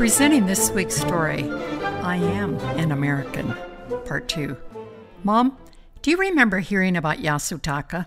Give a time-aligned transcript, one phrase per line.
[0.00, 3.54] Presenting this week's story, I Am an American,
[4.06, 4.56] Part 2.
[5.22, 5.58] Mom,
[6.00, 8.06] do you remember hearing about Yasutaka?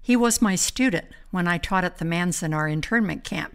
[0.00, 3.54] He was my student when I taught at the Manzanar internment camp.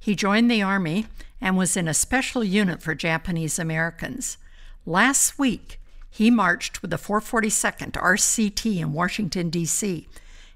[0.00, 1.06] He joined the Army
[1.40, 4.36] and was in a special unit for Japanese Americans.
[4.84, 5.78] Last week,
[6.10, 10.08] he marched with the 442nd RCT in Washington, D.C.,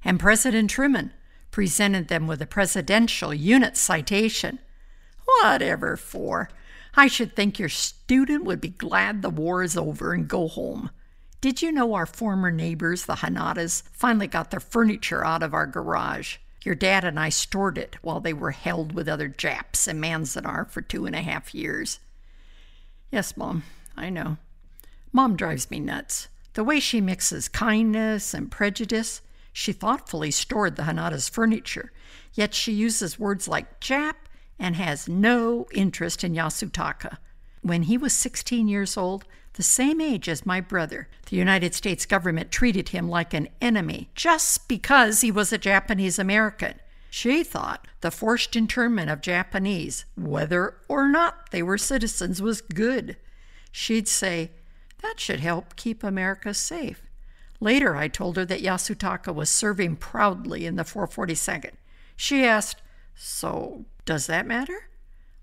[0.05, 1.13] and President Truman
[1.53, 4.59] presented them with a Presidential Unit Citation.
[5.43, 6.49] Whatever for.
[6.95, 10.91] I should think your student would be glad the war is over and go home.
[11.41, 15.67] Did you know our former neighbors, the Hanadas, finally got their furniture out of our
[15.67, 16.39] garage?
[16.65, 20.69] Your dad and I stored it while they were held with other Japs in Manzanar
[20.69, 22.01] for two and a half years.
[23.13, 23.63] Yes, Mom,
[23.97, 24.39] I know.
[25.13, 26.29] Mom drives me nuts.
[26.55, 29.21] The way she mixes kindness and prejudice.
[29.53, 31.93] She thoughtfully stored the Hanada's furniture,
[32.35, 34.15] yet she uses words like Jap
[34.59, 37.19] and has no interest in Yasutaka.
[37.63, 39.25] When he was 16 years old,
[39.55, 44.11] the same age as my brother, the United States government treated him like an enemy
[44.15, 46.75] just because he was a Japanese American.
[47.09, 53.17] She thought the forced internment of Japanese, whether or not they were citizens, was good.
[53.73, 54.51] She'd say,
[55.03, 57.03] that should help keep America safe.
[57.59, 61.73] Later, I told her that Yasutaka was serving proudly in the 442nd.
[62.17, 62.83] She asked,
[63.17, 64.89] So, does that matter?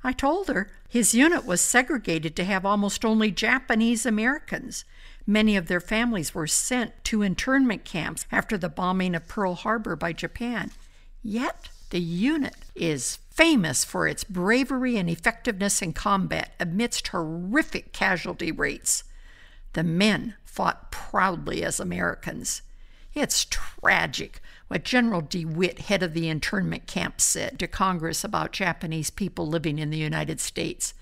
[0.04, 4.86] I told her his unit was segregated to have almost only Japanese Americans.
[5.26, 9.96] Many of their families were sent to internment camps after the bombing of Pearl Harbor
[9.96, 10.72] by Japan.
[11.24, 18.52] Yet, the unit is famous for its bravery and effectiveness in combat amidst horrific casualty
[18.52, 19.04] rates.
[19.74, 22.62] The men fought proudly as Americans.
[23.14, 24.42] It's tragic
[24.74, 29.78] what General DeWitt, head of the internment camp, said to Congress about Japanese people living
[29.78, 30.96] in the United States.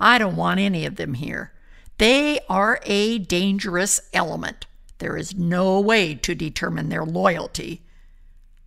[0.00, 1.52] I don't want any of them here.
[1.98, 4.64] They are a dangerous element.
[4.98, 7.82] There is no way to determine their loyalty.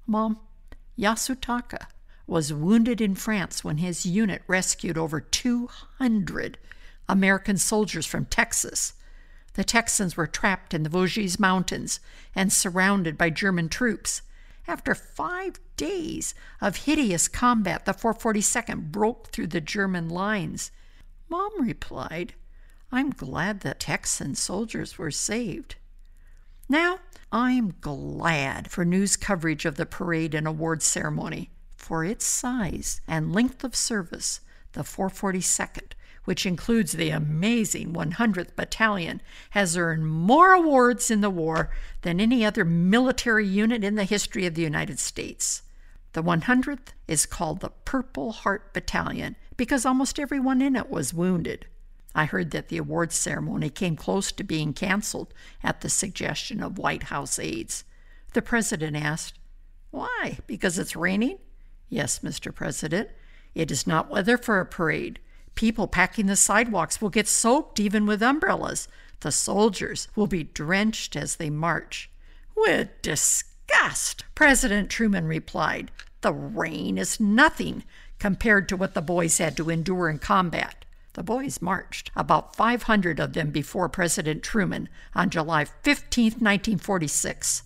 [0.05, 0.39] Mom,
[0.97, 1.87] Yasutaka
[2.27, 6.57] was wounded in France when his unit rescued over 200
[7.09, 8.93] American soldiers from Texas.
[9.57, 11.99] The Texans were trapped in the Vosges Mountains
[12.35, 14.21] and surrounded by German troops.
[14.67, 20.69] After five days of hideous combat, the 442nd broke through the German lines.
[21.27, 22.35] Mom replied,
[22.91, 25.73] I'm glad the Texan soldiers were saved.
[26.69, 26.99] Now,
[27.31, 31.49] I'm glad for news coverage of the parade and award ceremony.
[31.75, 34.39] For its size and length of service,
[34.73, 35.93] the 442nd,
[36.27, 39.21] which includes the amazing 100th Battalion,
[39.51, 41.71] has earned more awards in the war
[42.01, 45.61] than any other military unit in the history of the United States.
[46.11, 51.65] The 100th is called the Purple Heart Battalion because almost everyone in it was wounded.
[52.13, 55.33] I heard that the awards ceremony came close to being canceled
[55.63, 57.85] at the suggestion of White House aides.
[58.33, 59.39] The president asked,
[59.91, 60.39] Why?
[60.45, 61.37] Because it's raining?
[61.87, 62.53] Yes, Mr.
[62.53, 63.11] President.
[63.55, 65.21] It is not weather for a parade.
[65.57, 68.87] People packing the sidewalks will get soaked even with umbrellas.
[69.21, 72.11] The soldiers will be drenched as they march.
[72.55, 75.89] With disgust, President Truman replied,
[76.21, 77.83] The rain is nothing
[78.19, 80.85] compared to what the boys had to endure in combat.
[81.13, 87.63] The boys marched, about 500 of them before President Truman, on July 15, 1946.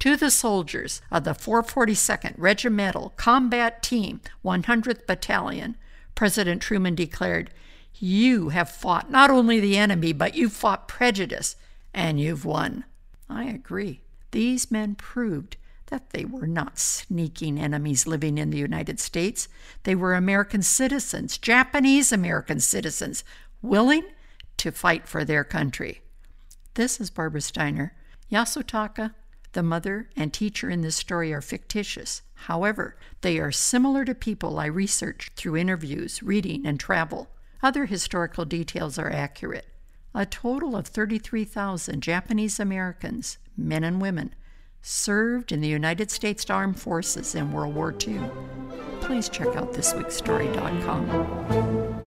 [0.00, 5.76] To the soldiers of the 442nd Regimental Combat Team, 100th Battalion,
[6.18, 7.48] President Truman declared,
[7.94, 11.54] You have fought not only the enemy, but you've fought prejudice,
[11.94, 12.82] and you've won.
[13.30, 14.00] I agree.
[14.32, 15.56] These men proved
[15.86, 19.46] that they were not sneaking enemies living in the United States.
[19.84, 23.22] They were American citizens, Japanese American citizens,
[23.62, 24.02] willing
[24.56, 26.00] to fight for their country.
[26.74, 27.94] This is Barbara Steiner.
[28.28, 29.14] Yasutaka,
[29.52, 32.22] the mother and teacher in this story, are fictitious.
[32.34, 37.28] However, they are similar to people I researched through interviews, reading, and travel.
[37.62, 39.66] Other historical details are accurate.
[40.14, 44.34] A total of 33,000 Japanese Americans, men and women,
[44.80, 48.20] served in the United States Armed Forces in World War II.
[49.00, 51.97] Please check out thisweekstory.com.